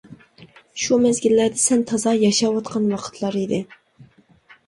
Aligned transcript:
شۇ 0.83 0.95
مەزگىللەردە 1.01 1.59
سەن 1.63 1.83
تازا 1.91 2.13
ياشاۋاتقان 2.21 2.87
ۋاقىتلار 2.93 3.37
ئىدى. 3.43 3.59